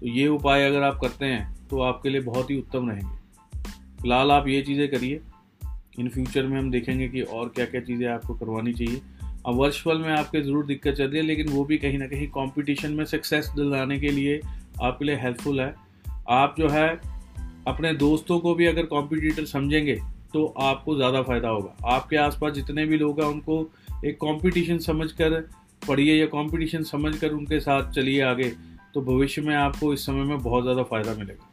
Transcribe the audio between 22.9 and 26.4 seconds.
लोग हैं, उनको एक कंपटीशन समझकर पढ़िए या